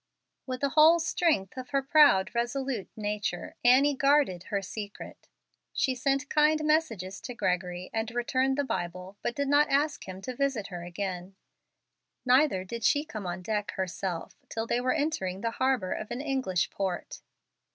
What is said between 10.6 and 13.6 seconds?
her again. Neither did she come on